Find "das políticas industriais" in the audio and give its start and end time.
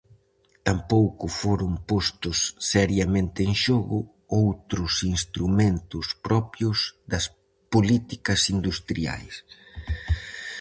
7.11-9.35